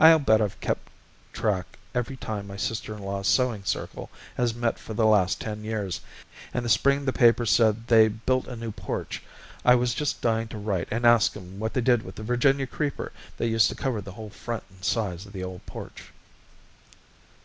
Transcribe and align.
I'll 0.00 0.18
bet 0.18 0.42
I've 0.42 0.58
kept 0.60 0.88
track 1.32 1.78
every 1.94 2.16
time 2.16 2.48
my 2.48 2.56
sister 2.56 2.96
in 2.96 3.00
law's 3.00 3.28
sewing 3.28 3.62
circle 3.62 4.10
has 4.36 4.52
met 4.52 4.76
for 4.76 4.92
the 4.92 5.06
last 5.06 5.40
ten 5.40 5.62
years, 5.62 6.00
and 6.52 6.64
the 6.64 6.68
spring 6.68 7.04
the 7.04 7.12
paper 7.12 7.46
said 7.46 7.86
they 7.86 8.08
built 8.08 8.48
a 8.48 8.56
new 8.56 8.72
porch 8.72 9.22
I 9.64 9.76
was 9.76 9.94
just 9.94 10.20
dying 10.20 10.48
to 10.48 10.58
write 10.58 10.88
and 10.90 11.04
ask'em 11.04 11.58
what 11.60 11.74
they 11.74 11.80
did 11.80 12.02
with 12.02 12.16
the 12.16 12.24
Virginia 12.24 12.66
creeper 12.66 13.12
that 13.36 13.46
used 13.46 13.68
to 13.68 13.76
cover 13.76 14.00
the 14.00 14.10
whole 14.18 14.30
front 14.30 14.64
and 14.68 14.84
sides 14.84 15.26
of 15.26 15.32
the 15.32 15.44
old 15.44 15.64
porch." 15.64 16.10